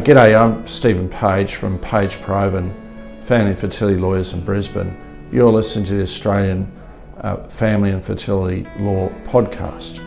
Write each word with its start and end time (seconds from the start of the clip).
G'day, 0.00 0.34
I'm 0.34 0.66
Stephen 0.66 1.10
Page 1.10 1.56
from 1.56 1.78
Page 1.78 2.16
Provan, 2.16 2.72
Family 3.22 3.50
and 3.50 3.58
Fertility 3.58 3.98
Lawyers 3.98 4.32
in 4.32 4.42
Brisbane. 4.42 4.96
You're 5.30 5.52
listening 5.52 5.84
to 5.86 5.94
the 5.96 6.02
Australian 6.02 6.72
uh, 7.18 7.36
Family 7.48 7.90
and 7.90 8.02
Fertility 8.02 8.66
Law 8.78 9.10
podcast. 9.24 9.98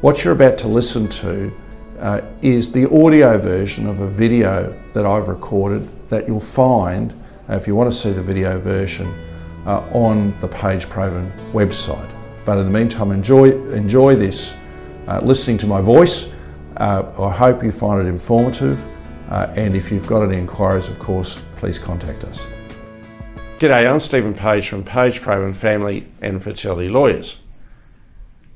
What 0.00 0.24
you're 0.24 0.32
about 0.32 0.56
to 0.56 0.68
listen 0.68 1.06
to 1.08 1.52
uh, 1.98 2.22
is 2.40 2.72
the 2.72 2.86
audio 2.86 3.36
version 3.36 3.86
of 3.86 4.00
a 4.00 4.08
video 4.08 4.74
that 4.94 5.04
I've 5.04 5.28
recorded 5.28 5.86
that 6.08 6.26
you'll 6.26 6.40
find, 6.40 7.12
uh, 7.50 7.56
if 7.56 7.66
you 7.66 7.74
want 7.74 7.92
to 7.92 7.96
see 7.96 8.10
the 8.10 8.22
video 8.22 8.58
version, 8.58 9.12
uh, 9.66 9.80
on 9.92 10.34
the 10.40 10.48
Page 10.48 10.86
Provan 10.86 11.30
website. 11.52 12.10
But 12.46 12.56
in 12.56 12.64
the 12.64 12.72
meantime, 12.72 13.12
enjoy, 13.12 13.50
enjoy 13.72 14.16
this 14.16 14.54
uh, 15.08 15.20
listening 15.22 15.58
to 15.58 15.66
my 15.66 15.82
voice. 15.82 16.30
Uh, 16.80 17.12
I 17.22 17.30
hope 17.30 17.62
you 17.62 17.70
find 17.70 18.00
it 18.00 18.08
informative. 18.08 18.82
Uh, 19.28 19.52
and 19.54 19.76
if 19.76 19.92
you've 19.92 20.06
got 20.06 20.22
any 20.22 20.38
inquiries, 20.38 20.88
of 20.88 20.98
course, 20.98 21.38
please 21.56 21.78
contact 21.78 22.24
us. 22.24 22.46
G'day, 23.58 23.86
I'm 23.86 24.00
Stephen 24.00 24.32
Page 24.32 24.70
from 24.70 24.82
Page 24.82 25.20
Provan 25.20 25.54
Family 25.54 26.06
and 26.22 26.42
Fertility 26.42 26.88
Lawyers. 26.88 27.36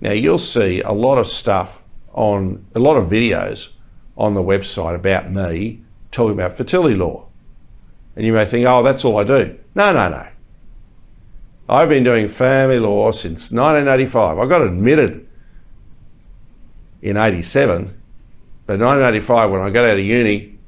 Now, 0.00 0.12
you'll 0.12 0.38
see 0.38 0.80
a 0.80 0.90
lot 0.92 1.18
of 1.18 1.26
stuff 1.26 1.82
on 2.14 2.64
a 2.74 2.78
lot 2.78 2.96
of 2.96 3.10
videos 3.10 3.72
on 4.16 4.32
the 4.32 4.42
website 4.42 4.94
about 4.94 5.30
me 5.30 5.82
talking 6.10 6.32
about 6.32 6.54
fertility 6.54 6.94
law. 6.94 7.26
And 8.16 8.24
you 8.24 8.32
may 8.32 8.46
think, 8.46 8.66
oh, 8.66 8.82
that's 8.82 9.04
all 9.04 9.18
I 9.18 9.24
do. 9.24 9.58
No, 9.74 9.92
no, 9.92 10.08
no. 10.08 10.26
I've 11.68 11.90
been 11.90 12.04
doing 12.04 12.28
family 12.28 12.78
law 12.78 13.10
since 13.10 13.50
1985. 13.50 14.38
I 14.38 14.46
got 14.46 14.62
admitted 14.62 15.28
in 17.02 17.18
87, 17.18 18.00
but 18.66 18.80
1985, 18.80 19.50
when 19.50 19.60
I 19.60 19.70
got 19.70 19.84
out 19.84 19.98
of 19.98 20.04
uni, 20.04 20.58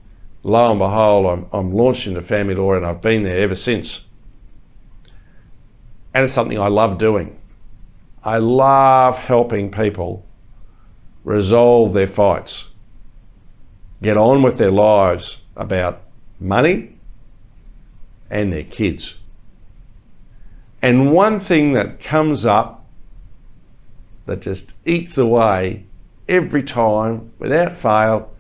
lo 0.43 0.71
and 0.71 0.79
behold, 0.79 1.27
I'm, 1.27 1.47
I'm 1.53 1.73
launched 1.73 2.07
into 2.07 2.21
family 2.21 2.55
law 2.55 2.75
and 2.75 2.85
I've 2.85 3.01
been 3.01 3.23
there 3.23 3.39
ever 3.39 3.55
since. 3.55 4.07
And 6.13 6.25
it's 6.25 6.33
something 6.33 6.59
I 6.59 6.69
love 6.69 6.99
doing. 6.99 7.39
I 8.23 8.39
love 8.39 9.19
helping 9.19 9.71
people 9.71 10.27
resolve 11.25 11.95
their 11.95 12.07
fights, 12.07 12.69
get 14.03 14.17
on 14.17 14.43
with 14.43 14.59
their 14.59 14.71
lives 14.71 15.39
about 15.57 16.03
money 16.39 16.99
and 18.29 18.53
their 18.53 18.65
kids. 18.65 19.15
And 20.83 21.13
one 21.13 21.41
thing 21.41 21.73
that 21.73 22.01
comes 22.01 22.45
up 22.45 22.85
that 24.27 24.41
just 24.41 24.75
eats 24.85 25.17
away 25.17 25.86
every 26.29 26.63
time 26.63 27.33
without 27.39 27.73
fail 27.73 28.33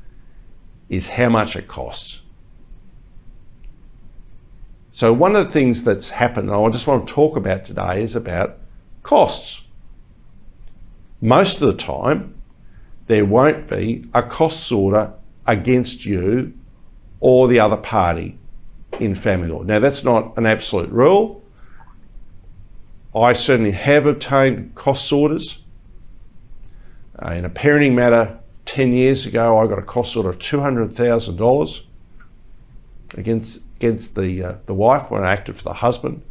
is 0.88 1.08
how 1.08 1.28
much 1.28 1.56
it 1.56 1.68
costs. 1.68 2.20
So, 4.92 5.12
one 5.12 5.36
of 5.36 5.44
the 5.44 5.52
things 5.52 5.84
that's 5.84 6.08
happened, 6.08 6.48
and 6.48 6.56
I 6.56 6.70
just 6.70 6.86
want 6.86 7.06
to 7.06 7.12
talk 7.12 7.36
about 7.36 7.64
today, 7.64 8.02
is 8.02 8.16
about 8.16 8.58
costs. 9.02 9.62
Most 11.20 11.60
of 11.60 11.70
the 11.70 11.76
time, 11.76 12.40
there 13.06 13.24
won't 13.24 13.68
be 13.68 14.06
a 14.14 14.22
costs 14.22 14.72
order 14.72 15.12
against 15.46 16.04
you 16.04 16.54
or 17.20 17.46
the 17.46 17.60
other 17.60 17.76
party 17.76 18.38
in 18.98 19.14
family 19.14 19.48
law. 19.48 19.62
Now, 19.62 19.78
that's 19.78 20.02
not 20.02 20.36
an 20.36 20.46
absolute 20.46 20.90
rule. 20.90 21.42
I 23.14 23.32
certainly 23.32 23.72
have 23.72 24.06
obtained 24.06 24.74
costs 24.74 25.10
orders. 25.12 25.58
Uh, 27.20 27.30
in 27.30 27.44
a 27.44 27.50
parenting 27.50 27.94
matter 27.94 28.38
10 28.66 28.92
years 28.92 29.26
ago, 29.26 29.58
I 29.58 29.66
got 29.66 29.78
a 29.78 29.82
cost 29.82 30.16
order 30.16 30.28
of 30.28 30.38
$200,000 30.38 31.82
against, 33.14 33.60
against 33.76 34.14
the, 34.14 34.42
uh, 34.42 34.56
the 34.66 34.74
wife 34.74 35.10
when 35.10 35.24
I 35.24 35.32
acted 35.32 35.56
for 35.56 35.62
the 35.64 35.74
husband. 35.74 36.22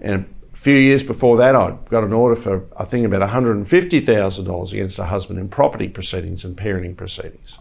And 0.00 0.32
a 0.52 0.56
few 0.56 0.74
years 0.74 1.02
before 1.02 1.36
that, 1.38 1.56
I 1.56 1.76
got 1.88 2.04
an 2.04 2.12
order 2.12 2.36
for, 2.36 2.64
I 2.76 2.84
think, 2.84 3.06
about 3.06 3.28
$150,000 3.28 4.72
against 4.72 4.98
a 4.98 5.04
husband 5.06 5.38
in 5.38 5.48
property 5.48 5.88
proceedings 5.88 6.44
and 6.44 6.56
parenting 6.56 6.96
proceedings. 6.96 7.58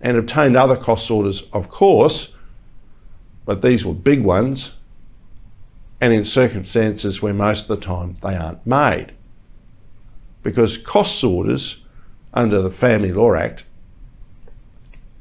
And 0.00 0.16
obtained 0.16 0.56
other 0.56 0.76
cost 0.76 1.10
orders, 1.10 1.42
of 1.52 1.70
course, 1.70 2.32
but 3.44 3.62
these 3.62 3.84
were 3.84 3.94
big 3.94 4.22
ones 4.22 4.74
and 6.00 6.12
in 6.12 6.24
circumstances 6.24 7.22
where 7.22 7.32
most 7.32 7.62
of 7.62 7.68
the 7.68 7.76
time 7.76 8.16
they 8.22 8.36
aren't 8.36 8.66
made. 8.66 9.12
Because 10.44 10.78
cost 10.78 11.24
orders 11.24 11.82
under 12.32 12.62
the 12.62 12.70
Family 12.70 13.12
Law 13.12 13.34
Act 13.34 13.64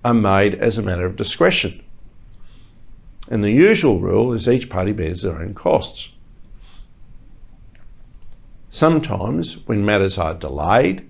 are 0.06 0.14
made 0.14 0.54
as 0.54 0.78
a 0.78 0.84
matter 0.84 1.06
of 1.06 1.16
discretion. 1.16 1.84
And 3.30 3.44
the 3.44 3.52
usual 3.52 4.00
rule 4.00 4.34
is 4.34 4.48
each 4.48 4.70
party 4.70 4.92
bears 4.92 5.22
their 5.22 5.40
own 5.40 5.54
costs. 5.54 6.12
Sometimes, 8.70 9.66
when 9.66 9.86
matters 9.86 10.18
are 10.18 10.34
delayed, 10.34 11.10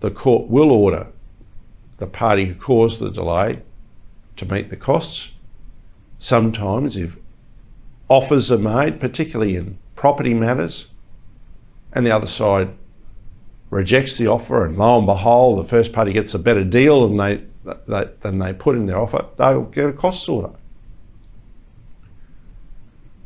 the 0.00 0.10
court 0.10 0.48
will 0.48 0.72
order 0.72 1.06
the 1.98 2.06
party 2.06 2.46
who 2.46 2.54
caused 2.54 2.98
the 2.98 3.10
delay 3.10 3.62
to 4.36 4.46
meet 4.46 4.68
the 4.68 4.76
costs. 4.76 5.30
Sometimes, 6.18 6.96
if 6.96 7.18
offers 8.08 8.50
are 8.50 8.58
made, 8.58 8.98
particularly 8.98 9.54
in 9.54 9.78
property 9.94 10.34
matters, 10.34 10.86
and 11.94 12.04
the 12.04 12.10
other 12.10 12.26
side 12.26 12.74
rejects 13.70 14.16
the 14.16 14.26
offer, 14.26 14.64
and 14.64 14.76
lo 14.76 14.98
and 14.98 15.06
behold, 15.06 15.58
the 15.58 15.68
first 15.68 15.92
party 15.92 16.12
gets 16.12 16.34
a 16.34 16.38
better 16.38 16.64
deal 16.64 17.08
than 17.08 17.16
they, 17.16 18.10
than 18.20 18.38
they 18.38 18.52
put 18.52 18.76
in 18.76 18.86
their 18.86 18.98
offer, 18.98 19.26
they'll 19.36 19.64
get 19.64 19.86
a 19.86 19.92
costs 19.92 20.28
order. 20.28 20.50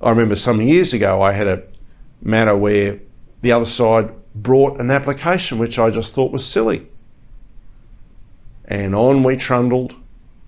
I 0.01 0.11
remember 0.11 0.37
some 0.37 0.63
years 0.63 0.93
ago 0.93 1.21
I 1.21 1.33
had 1.33 1.49
a 1.49 1.65
matter 2.23 2.57
where 2.57 3.01
the 3.43 3.53
other 3.53 3.65
side 3.65 4.13
brought 4.35 4.81
an 4.81 4.91
application 4.91 5.59
which 5.59 5.79
I 5.79 5.91
just 5.91 6.13
thought 6.13 6.33
was 6.33 6.47
silly. 6.47 6.87
And 8.65 8.95
on 8.95 9.23
we 9.23 9.37
trundled 9.37 9.95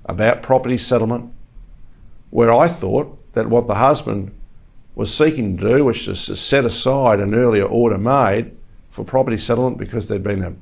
about 0.05 0.43
property 0.43 0.79
settlement, 0.79 1.33
where 2.31 2.53
I 2.53 2.69
thought 2.69 3.17
that 3.33 3.49
what 3.49 3.67
the 3.67 3.77
husband 3.77 4.33
was 4.95 5.15
seeking 5.15 5.57
to 5.57 5.69
do, 5.77 5.85
which 5.85 6.07
is 6.09 6.27
to 6.27 6.37
set 6.37 6.65
aside 6.65 7.21
an 7.21 7.35
earlier 7.35 7.65
order 7.65 7.99
made 7.99 8.57
for 8.91 9.05
property 9.05 9.37
settlement 9.37 9.79
because 9.79 10.09
there'd 10.09 10.23
been 10.23 10.43
a 10.43 10.55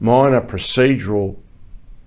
minor 0.00 0.40
procedural 0.40 1.36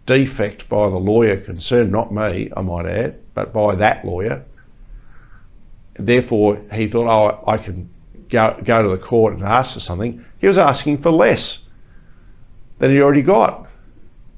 defect 0.06 0.68
by 0.69 0.90
the 0.90 0.97
lawyer 0.97 1.38
concerned, 1.38 1.91
not 1.91 2.13
me, 2.13 2.52
I 2.56 2.62
might 2.62 2.85
add, 2.85 3.19
but 3.34 3.53
by 3.53 3.75
that 3.75 4.06
lawyer. 4.06 4.44
Therefore, 5.96 6.62
he 6.74 6.88
thought, 6.88 7.08
oh, 7.08 7.44
I 7.46 7.58
can 7.58 7.90
go, 8.29 8.59
go 8.63 8.81
to 8.81 8.90
the 8.90 8.97
court 8.97 9.34
and 9.34 9.44
ask 9.44 9.74
for 9.74 9.79
something, 9.79 10.25
he 10.40 10.47
was 10.47 10.58
asking 10.58 11.00
for 11.00 11.12
less 11.12 11.66
than 12.79 12.91
he 12.91 13.02
already 13.02 13.22
got. 13.22 13.68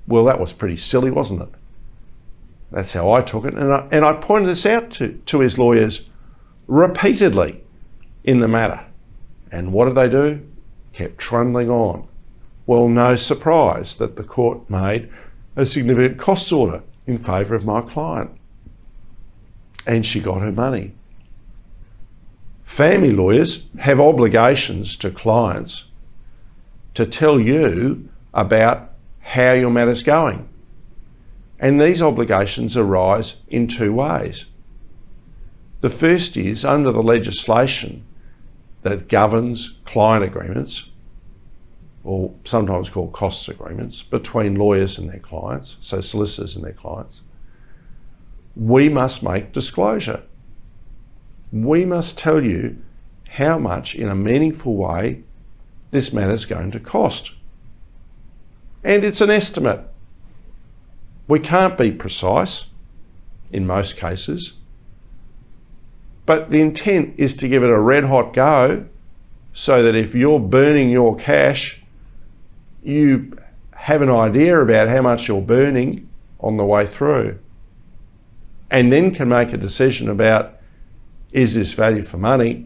Well, 0.08 0.26
that 0.26 0.40
was 0.40 0.52
pretty 0.52 0.78
silly, 0.78 1.12
wasn't 1.12 1.44
it? 1.44 1.50
That's 2.72 2.94
how 2.94 3.12
I 3.12 3.22
took 3.22 3.46
it. 3.46 3.54
And 3.54 3.72
I, 3.72 3.88
and 3.92 4.04
I 4.04 4.14
pointed 4.14 4.50
this 4.50 4.66
out 4.66 4.92
to, 4.92 5.14
to 5.28 5.40
his 5.40 5.58
lawyers 5.58 6.10
repeatedly 6.72 7.62
in 8.24 8.40
the 8.40 8.48
matter. 8.48 8.80
And 9.52 9.74
what 9.74 9.86
did 9.86 9.96
they 9.96 10.08
do? 10.08 10.48
Kept 10.94 11.18
trundling 11.18 11.70
on. 11.70 12.08
Well, 12.66 12.88
no 12.88 13.16
surprise 13.16 13.96
that 13.96 14.16
the 14.16 14.24
court 14.24 14.70
made 14.70 15.10
a 15.58 15.66
significant 15.66 16.18
costs 16.18 16.50
order 16.50 16.82
in 17.06 17.18
favour 17.18 17.56
of 17.56 17.66
my 17.66 17.82
client. 17.82 18.32
And 19.86 20.06
she 20.06 20.22
got 20.22 20.42
her 20.42 20.52
money. 20.54 20.94
Family 22.64 23.12
lawyers 23.12 23.68
have 23.80 24.00
obligations 24.00 24.96
to 24.98 25.12
clients 25.12 25.86
to 26.94 27.06
tell 27.06 27.38
you 27.38 28.08
about 28.34 28.92
how 29.20 29.52
your 29.52 29.72
matter's 29.72 30.04
going. 30.04 30.48
And 31.60 31.82
these 31.82 32.02
obligations 32.02 32.78
arise 32.78 33.36
in 33.50 33.68
two 33.68 33.92
ways. 33.92 34.46
The 35.82 35.90
first 35.90 36.38
is 36.38 36.64
under 36.64 36.92
the 36.92 37.04
legislation 37.04 38.06
that 38.84 39.08
governs 39.10 39.78
client 39.86 40.24
agreements, 40.24 40.90
or 42.04 42.34
sometimes 42.44 42.90
called 42.90 43.14
costs 43.14 43.48
agreements, 43.48 44.02
between 44.02 44.56
lawyers 44.56 44.98
and 44.98 45.10
their 45.10 45.20
clients, 45.20 45.78
so 45.82 46.02
solicitors 46.02 46.56
and 46.56 46.66
their 46.66 46.74
clients, 46.74 47.22
we 48.56 48.90
must 48.90 49.22
make 49.22 49.52
disclosure 49.52 50.24
we 51.52 51.84
must 51.86 52.18
tell 52.18 52.44
you 52.44 52.78
how 53.30 53.58
much 53.58 53.96
in 53.96 54.08
a 54.08 54.16
meaningful 54.16 54.76
way 54.76 55.24
this 55.92 56.14
matter 56.14 56.32
is 56.32 56.46
going 56.46 56.72
to 56.72 56.80
cost. 56.80 57.34
And 58.84 59.04
it's 59.04 59.22
an 59.22 59.30
estimate. 59.30 59.82
We 61.28 61.40
can't 61.40 61.78
be 61.78 61.92
precise 61.92 62.68
in 63.52 63.68
most 63.68 63.98
cases, 63.98 64.54
but 66.32 66.50
the 66.50 66.62
intent 66.62 67.16
is 67.18 67.34
to 67.34 67.50
give 67.50 67.62
it 67.62 67.70
a 67.70 67.78
red 67.78 68.06
hot 68.06 68.34
go 68.34 68.86
so 69.52 69.84
that 69.84 69.96
if 69.96 70.16
you're 70.16 70.40
burning 70.40 70.90
your 70.90 71.14
cash, 71.18 71.84
you 72.82 73.38
have 73.72 74.02
an 74.02 74.10
idea 74.10 74.58
about 74.58 74.88
how 74.88 75.02
much 75.02 75.28
you're 75.28 75.42
burning 75.42 76.08
on 76.40 76.56
the 76.56 76.64
way 76.64 76.88
through, 76.88 77.38
and 78.70 78.94
then 78.94 79.14
can 79.14 79.28
make 79.28 79.52
a 79.52 79.58
decision 79.58 80.08
about 80.08 80.58
is 81.34 81.54
this 81.54 81.74
value 81.74 82.02
for 82.02 82.16
money 82.16 82.66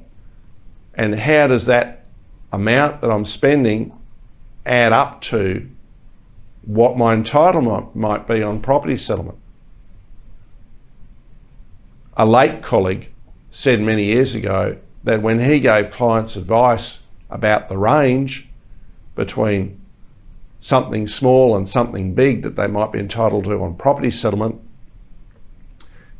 and 0.93 1.15
how 1.15 1.47
does 1.47 1.65
that 1.65 2.05
amount 2.51 3.01
that 3.01 3.09
I'm 3.09 3.25
spending 3.25 3.99
add 4.63 4.93
up 4.93 5.21
to 5.21 5.67
what 6.61 6.99
my 6.99 7.15
entitlement 7.15 7.95
might 7.95 8.27
be 8.27 8.43
on 8.43 8.61
property 8.61 8.95
settlement. 8.95 9.39
A 12.15 12.27
late 12.27 12.61
colleague 12.61 13.09
said 13.55 13.79
many 13.79 14.03
years 14.03 14.35
ago 14.35 14.77
that 15.05 15.21
when 15.21 15.39
he 15.39 15.61
gave 15.61 15.89
clients 15.89 16.35
advice 16.35 16.99
about 17.29 17.69
the 17.69 17.77
range 17.77 18.49
between 19.15 19.79
something 20.59 21.07
small 21.07 21.55
and 21.55 21.69
something 21.69 22.13
big 22.13 22.41
that 22.41 22.57
they 22.57 22.67
might 22.67 22.91
be 22.91 22.99
entitled 22.99 23.45
to 23.45 23.57
on 23.61 23.73
property 23.73 24.11
settlement, 24.11 24.59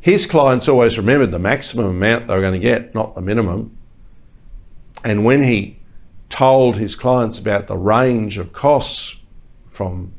his 0.00 0.24
clients 0.24 0.66
always 0.66 0.96
remembered 0.96 1.30
the 1.30 1.38
maximum 1.38 1.84
amount 1.84 2.26
they 2.26 2.34
were 2.34 2.40
going 2.40 2.58
to 2.58 2.58
get, 2.58 2.94
not 2.94 3.14
the 3.14 3.20
minimum. 3.20 3.76
And 5.04 5.22
when 5.22 5.44
he 5.44 5.78
told 6.30 6.78
his 6.78 6.96
clients 6.96 7.38
about 7.38 7.66
the 7.66 7.76
range 7.76 8.38
of 8.38 8.54
costs 8.54 9.16
from 9.68 10.10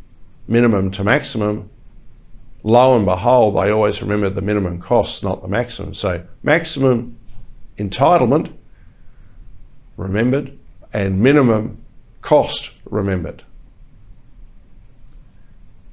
minimum 0.47 0.91
to 0.91 1.03
maximum, 1.03 1.71
lo 2.63 2.95
and 2.95 3.05
behold, 3.05 3.55
they 3.55 3.71
always 3.71 4.01
remember 4.01 4.29
the 4.29 4.41
minimum 4.41 4.79
costs, 4.79 5.23
not 5.23 5.41
the 5.41 5.47
maximum. 5.47 5.93
So, 5.93 6.25
maximum 6.43 7.17
entitlement 7.77 8.53
remembered 9.95 10.57
and 10.93 11.21
minimum 11.21 11.83
cost 12.21 12.71
remembered. 12.85 13.43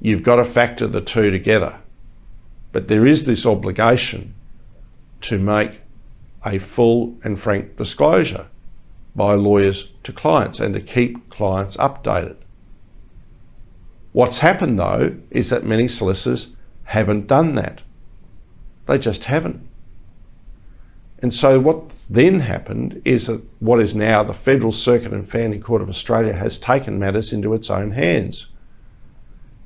You've 0.01 0.23
got 0.23 0.37
to 0.37 0.45
factor 0.45 0.87
the 0.87 1.01
two 1.01 1.31
together. 1.31 1.81
But 2.73 2.89
there 2.89 3.07
is 3.07 3.25
this 3.25 3.47
obligation 3.47 4.35
to 5.23 5.39
make 5.39 5.81
a 6.45 6.59
full 6.59 7.17
and 7.23 7.39
frank 7.39 7.77
disclosure 7.77 8.49
by 9.15 9.35
lawyers 9.35 9.91
to 10.03 10.13
clients 10.13 10.61
and 10.61 10.75
to 10.75 10.81
keep 10.81 11.31
clients 11.31 11.77
updated. 11.77 12.37
What's 14.15 14.39
happened 14.39 14.79
though 14.79 15.17
is 15.33 15.51
that 15.51 15.65
many 15.65 15.89
solicitors 15.89 16.55
haven't 16.85 17.27
done 17.27 17.57
that. 17.57 17.83
They 18.87 18.97
just 18.97 19.25
haven't. 19.25 19.69
And 21.19 21.35
so 21.35 21.59
what 21.59 22.07
then 22.09 22.39
happened 22.39 23.03
is 23.05 23.27
that 23.27 23.43
what 23.59 23.81
is 23.81 23.93
now 23.93 24.23
the 24.23 24.33
Federal 24.33 24.71
Circuit 24.71 25.13
and 25.13 25.29
Family 25.29 25.59
Court 25.59 25.83
of 25.83 25.89
Australia 25.89 26.33
has 26.33 26.59
taken 26.59 27.01
matters 27.01 27.33
into 27.33 27.55
its 27.55 27.71
own 27.71 27.91
hands. 27.91 28.47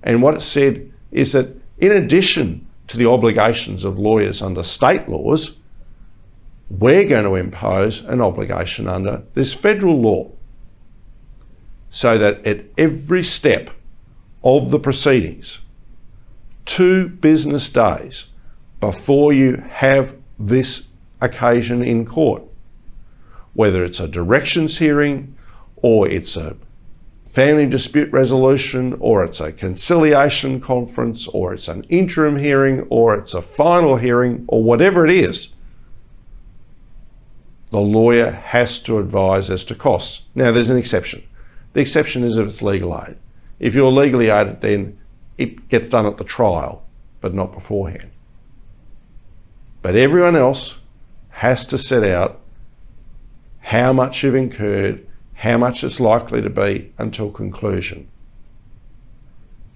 And 0.02 0.22
what 0.22 0.34
it 0.34 0.40
said 0.40 0.90
is 1.10 1.32
that 1.32 1.54
in 1.76 1.92
addition 1.92 2.66
to 2.86 2.96
the 2.96 3.10
obligations 3.10 3.84
of 3.84 3.98
lawyers 3.98 4.40
under 4.40 4.62
state 4.62 5.10
laws, 5.10 5.56
we're 6.70 7.06
going 7.06 7.24
to 7.24 7.34
impose 7.34 8.02
an 8.06 8.22
obligation 8.22 8.88
under 8.88 9.24
this 9.34 9.52
federal 9.52 10.00
law. 10.00 10.30
So 11.90 12.16
that 12.16 12.46
at 12.46 12.64
every 12.78 13.22
step 13.22 13.68
of 14.42 14.70
the 14.70 14.78
proceedings, 14.78 15.60
two 16.64 17.08
business 17.08 17.68
days 17.68 18.26
before 18.80 19.32
you 19.32 19.56
have 19.70 20.14
this 20.38 20.86
occasion 21.20 21.82
in 21.82 22.06
court, 22.06 22.42
whether 23.54 23.84
it's 23.84 24.00
a 24.00 24.06
directions 24.06 24.78
hearing 24.78 25.34
or 25.76 26.08
it's 26.08 26.36
a 26.36 26.56
family 27.28 27.66
dispute 27.66 28.10
resolution, 28.10 28.96
or 29.00 29.22
it's 29.22 29.40
a 29.40 29.52
conciliation 29.52 30.60
conference, 30.60 31.28
or 31.28 31.52
it's 31.52 31.68
an 31.68 31.84
interim 31.84 32.36
hearing, 32.36 32.80
or 32.88 33.14
it's 33.14 33.34
a 33.34 33.42
final 33.42 33.96
hearing, 33.96 34.44
or 34.48 34.62
whatever 34.62 35.06
it 35.06 35.12
is, 35.12 35.50
the 37.70 37.80
lawyer 37.80 38.30
has 38.30 38.80
to 38.80 38.98
advise 38.98 39.50
as 39.50 39.62
to 39.64 39.74
costs. 39.74 40.22
Now, 40.34 40.50
there's 40.50 40.70
an 40.70 40.78
exception. 40.78 41.22
The 41.74 41.80
exception 41.80 42.24
is 42.24 42.38
if 42.38 42.48
it's 42.48 42.62
legal 42.62 42.98
aid. 43.06 43.16
If 43.58 43.74
you're 43.74 43.92
legally 43.92 44.28
aided, 44.28 44.60
then 44.60 44.98
it 45.36 45.68
gets 45.68 45.88
done 45.88 46.06
at 46.06 46.16
the 46.16 46.24
trial, 46.24 46.84
but 47.20 47.34
not 47.34 47.52
beforehand. 47.52 48.10
But 49.82 49.96
everyone 49.96 50.36
else 50.36 50.76
has 51.30 51.66
to 51.66 51.78
set 51.78 52.04
out 52.04 52.40
how 53.60 53.92
much 53.92 54.22
you've 54.22 54.34
incurred 54.34 55.06
how 55.38 55.56
much 55.56 55.84
it's 55.84 56.00
likely 56.00 56.42
to 56.42 56.50
be 56.50 56.92
until 56.98 57.30
conclusion. 57.30 58.08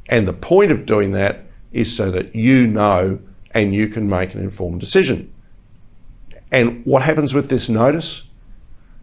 And 0.09 0.27
the 0.27 0.33
point 0.33 0.73
of 0.73 0.87
doing 0.87 1.13
that 1.13 1.47
is 1.71 1.95
so 1.97 2.11
that 2.11 2.35
you 2.35 2.67
know 2.67 3.21
and 3.53 3.73
you 3.73 3.87
can 3.87 4.09
make 4.09 4.35
an 4.35 4.41
informed 4.41 4.81
decision. 4.81 5.33
And 6.51 6.85
what 6.85 7.03
happens 7.03 7.33
with 7.33 7.49
this 7.49 7.69
notice? 7.69 8.25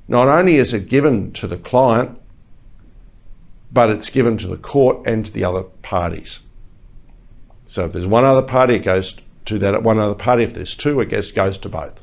Not 0.09 0.27
only 0.27 0.57
is 0.57 0.73
it 0.73 0.89
given 0.89 1.31
to 1.33 1.47
the 1.47 1.55
client, 1.55 2.18
but 3.71 3.89
it's 3.89 4.09
given 4.09 4.37
to 4.37 4.47
the 4.47 4.57
court 4.57 5.05
and 5.05 5.25
to 5.25 5.31
the 5.31 5.43
other 5.43 5.63
parties. 5.63 6.39
So 7.67 7.85
if 7.85 7.93
there's 7.93 8.07
one 8.07 8.25
other 8.25 8.41
party, 8.41 8.75
it 8.75 8.83
goes 8.83 9.15
to 9.45 9.59
that 9.59 9.83
one 9.83 9.99
other 9.99 10.15
party. 10.15 10.43
If 10.43 10.53
there's 10.53 10.75
two, 10.75 10.99
it 11.01 11.09
goes, 11.09 11.31
goes 11.31 11.57
to 11.59 11.69
both. 11.69 11.99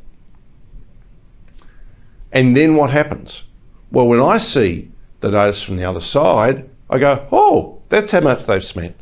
And 2.32 2.56
then 2.56 2.76
what 2.76 2.90
happens? 2.90 3.44
Well, 3.90 4.06
when 4.06 4.20
I 4.20 4.38
see 4.38 4.90
the 5.20 5.30
notice 5.30 5.62
from 5.62 5.76
the 5.76 5.84
other 5.84 6.00
side, 6.00 6.68
I 6.88 6.98
go, 6.98 7.26
oh, 7.32 7.82
that's 7.88 8.10
how 8.10 8.20
much 8.20 8.44
they've 8.44 8.64
spent. 8.64 8.96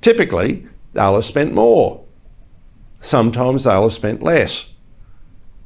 Typically, 0.00 0.66
they'll 0.92 1.14
have 1.14 1.24
spent 1.24 1.54
more. 1.54 2.04
Sometimes 3.00 3.64
they'll 3.64 3.82
have 3.82 3.92
spent 3.92 4.22
less. 4.22 4.72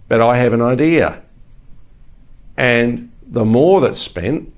But 0.08 0.20
I 0.20 0.38
have 0.38 0.52
an 0.52 0.62
idea. 0.62 1.22
And 2.56 3.12
the 3.26 3.44
more 3.44 3.80
that's 3.80 4.00
spent, 4.00 4.52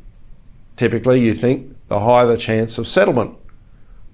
typically 0.82 1.20
you 1.20 1.32
think 1.32 1.76
the 1.86 2.00
higher 2.00 2.26
the 2.26 2.36
chance 2.36 2.76
of 2.76 2.88
settlement. 2.88 3.36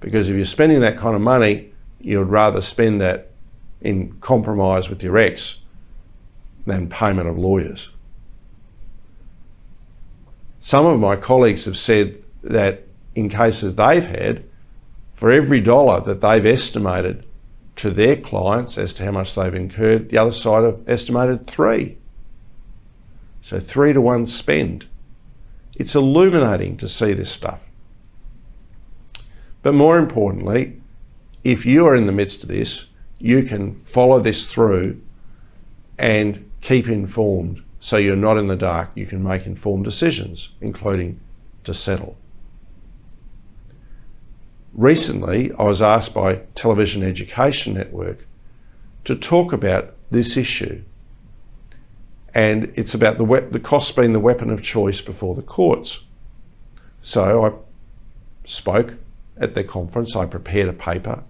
Because 0.00 0.28
if 0.28 0.36
you're 0.36 0.44
spending 0.44 0.80
that 0.80 0.98
kind 0.98 1.16
of 1.16 1.22
money, 1.22 1.72
you'd 1.98 2.24
rather 2.24 2.60
spend 2.60 3.00
that 3.00 3.30
in 3.80 4.12
compromise 4.20 4.90
with 4.90 5.02
your 5.02 5.16
ex 5.16 5.62
than 6.66 6.90
payment 6.90 7.26
of 7.26 7.38
lawyers. 7.38 7.88
Some 10.60 10.84
of 10.84 11.00
my 11.00 11.16
colleagues 11.16 11.64
have 11.64 11.78
said 11.78 12.22
that 12.42 12.82
in 13.14 13.30
cases 13.30 13.74
they've 13.74 14.04
had, 14.04 14.44
for 15.14 15.32
every 15.32 15.62
dollar 15.62 16.02
that 16.02 16.20
they've 16.20 16.44
estimated 16.44 17.24
to 17.76 17.88
their 17.88 18.14
clients 18.14 18.76
as 18.76 18.92
to 18.92 19.06
how 19.06 19.12
much 19.12 19.34
they've 19.34 19.54
incurred, 19.54 20.10
the 20.10 20.18
other 20.18 20.32
side 20.32 20.64
have 20.64 20.86
estimated 20.86 21.46
three. 21.46 21.96
So 23.40 23.58
three 23.58 23.94
to 23.94 24.02
one 24.02 24.26
spend. 24.26 24.86
It's 25.78 25.94
illuminating 25.94 26.76
to 26.78 26.88
see 26.88 27.12
this 27.12 27.30
stuff. 27.30 27.64
But 29.62 29.74
more 29.74 29.98
importantly, 29.98 30.80
if 31.44 31.64
you 31.64 31.86
are 31.86 31.94
in 31.94 32.06
the 32.06 32.12
midst 32.12 32.42
of 32.42 32.48
this, 32.48 32.86
you 33.18 33.44
can 33.44 33.76
follow 33.76 34.20
this 34.20 34.46
through 34.46 35.00
and 35.98 36.50
keep 36.60 36.88
informed 36.88 37.62
so 37.80 37.96
you're 37.96 38.16
not 38.16 38.38
in 38.38 38.48
the 38.48 38.56
dark. 38.56 38.90
You 38.94 39.06
can 39.06 39.22
make 39.22 39.46
informed 39.46 39.84
decisions, 39.84 40.50
including 40.60 41.20
to 41.64 41.74
settle. 41.74 42.16
Recently, 44.72 45.52
I 45.52 45.62
was 45.62 45.82
asked 45.82 46.14
by 46.14 46.42
Television 46.54 47.02
Education 47.02 47.74
Network 47.74 48.26
to 49.04 49.16
talk 49.16 49.52
about 49.52 49.94
this 50.10 50.36
issue. 50.36 50.82
And 52.38 52.72
it's 52.76 52.94
about 52.94 53.18
the, 53.18 53.24
we- 53.24 53.40
the 53.40 53.58
cost 53.58 53.96
being 53.96 54.12
the 54.12 54.20
weapon 54.20 54.50
of 54.50 54.62
choice 54.62 55.00
before 55.00 55.34
the 55.34 55.42
courts. 55.42 56.04
So 57.02 57.44
I 57.44 57.50
spoke 58.44 58.94
at 59.38 59.56
their 59.56 59.64
conference, 59.64 60.14
I 60.14 60.24
prepared 60.24 60.68
a 60.68 60.72
paper, 60.72 61.24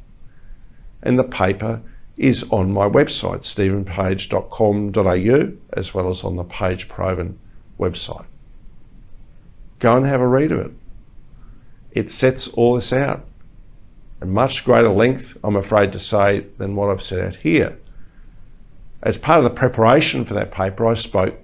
and 1.02 1.18
the 1.18 1.24
paper 1.24 1.80
is 2.18 2.44
on 2.50 2.74
my 2.74 2.90
website, 2.90 3.44
stephenpage.com.au, 3.44 5.52
as 5.72 5.94
well 5.94 6.10
as 6.10 6.24
on 6.24 6.36
the 6.36 6.44
Page 6.44 6.90
Provan 6.90 7.36
website. 7.80 8.26
Go 9.78 9.96
and 9.96 10.04
have 10.04 10.20
a 10.20 10.26
read 10.26 10.52
of 10.52 10.58
it. 10.58 10.72
It 11.92 12.10
sets 12.10 12.48
all 12.48 12.74
this 12.74 12.92
out 12.92 13.24
at 14.20 14.28
much 14.28 14.62
greater 14.62 14.90
length, 14.90 15.38
I'm 15.42 15.56
afraid 15.56 15.90
to 15.92 15.98
say, 15.98 16.40
than 16.58 16.76
what 16.76 16.90
I've 16.90 17.00
set 17.00 17.20
out 17.20 17.36
here. 17.36 17.78
As 19.02 19.16
part 19.16 19.38
of 19.38 19.44
the 19.44 19.50
preparation 19.50 20.24
for 20.24 20.34
that 20.34 20.50
paper, 20.50 20.86
I 20.86 20.94
spoke 20.94 21.38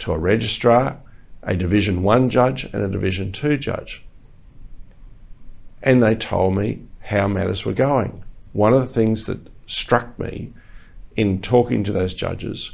to 0.00 0.12
a 0.12 0.18
registrar, 0.18 0.98
a 1.42 1.56
Division 1.56 2.02
1 2.02 2.30
judge, 2.30 2.64
and 2.64 2.82
a 2.82 2.88
Division 2.88 3.32
2 3.32 3.56
judge. 3.58 4.04
And 5.82 6.00
they 6.00 6.14
told 6.14 6.56
me 6.56 6.82
how 7.00 7.28
matters 7.28 7.64
were 7.64 7.72
going. 7.72 8.22
One 8.52 8.72
of 8.72 8.80
the 8.80 8.94
things 8.94 9.26
that 9.26 9.50
struck 9.66 10.18
me 10.18 10.52
in 11.16 11.40
talking 11.40 11.84
to 11.84 11.92
those 11.92 12.14
judges 12.14 12.72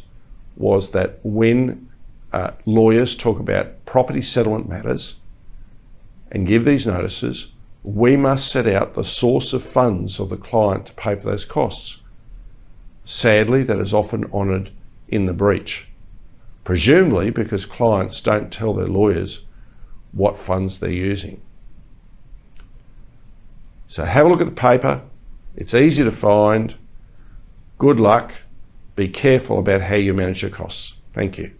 was 0.57 0.91
that 0.91 1.19
when 1.23 1.89
uh, 2.33 2.53
lawyers 2.67 3.15
talk 3.15 3.41
about 3.41 3.85
property 3.87 4.23
settlement 4.23 4.69
matters 4.69 5.17
and 6.31 6.47
give 6.47 6.65
these 6.65 6.87
notices, 6.87 7.49
we 7.83 8.17
must 8.17 8.53
set 8.53 8.67
out 8.67 8.95
the 8.95 9.05
source 9.05 9.53
of 9.53 9.63
funds 9.63 10.21
of 10.21 10.29
the 10.29 10.37
client 10.37 10.87
to 10.87 10.93
pay 10.93 11.15
for 11.15 11.31
those 11.31 11.45
costs. 11.45 12.00
Sadly, 13.11 13.65
that 13.65 13.81
is 13.81 13.93
often 13.93 14.31
honoured 14.33 14.71
in 15.09 15.27
the 15.27 15.33
breach, 15.33 15.89
presumably 16.63 17.31
because 17.31 17.67
clients 17.67 18.21
don't 18.21 18.53
tell 18.53 18.73
their 18.73 18.87
lawyers 18.87 19.41
what 20.13 20.39
funds 20.39 20.79
they're 20.79 20.91
using. 20.91 21.43
So 23.89 24.05
have 24.05 24.27
a 24.27 24.29
look 24.29 24.41
at 24.41 24.47
the 24.47 24.53
paper. 24.53 25.03
It's 25.57 25.75
easy 25.75 26.05
to 26.05 26.13
find. 26.13 26.77
Good 27.79 27.99
luck. 27.99 28.33
Be 28.95 29.09
careful 29.09 29.59
about 29.59 29.81
how 29.81 29.97
you 29.97 30.15
manage 30.15 30.43
your 30.43 30.53
costs. 30.53 30.99
Thank 31.13 31.37
you. 31.37 31.51